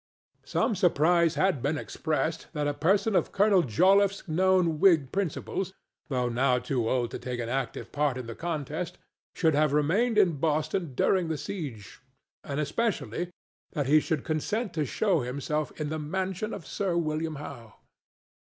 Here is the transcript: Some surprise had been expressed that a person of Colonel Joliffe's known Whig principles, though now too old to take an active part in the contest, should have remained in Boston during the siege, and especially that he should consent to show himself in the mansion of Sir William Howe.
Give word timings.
Some 0.45 0.73
surprise 0.75 1.35
had 1.35 1.61
been 1.61 1.77
expressed 1.77 2.47
that 2.53 2.67
a 2.67 2.73
person 2.73 3.15
of 3.15 3.31
Colonel 3.31 3.61
Joliffe's 3.61 4.27
known 4.27 4.79
Whig 4.79 5.11
principles, 5.11 5.73
though 6.07 6.27
now 6.27 6.57
too 6.57 6.89
old 6.89 7.11
to 7.11 7.19
take 7.19 7.39
an 7.39 7.49
active 7.49 7.91
part 7.91 8.17
in 8.17 8.25
the 8.25 8.33
contest, 8.33 8.97
should 9.35 9.53
have 9.53 9.73
remained 9.73 10.17
in 10.17 10.37
Boston 10.37 10.95
during 10.95 11.27
the 11.27 11.37
siege, 11.37 12.01
and 12.43 12.59
especially 12.59 13.29
that 13.73 13.85
he 13.85 13.99
should 13.99 14.23
consent 14.23 14.73
to 14.73 14.87
show 14.87 15.19
himself 15.19 15.71
in 15.79 15.89
the 15.89 15.99
mansion 15.99 16.51
of 16.51 16.65
Sir 16.65 16.97
William 16.97 17.35
Howe. 17.35 17.75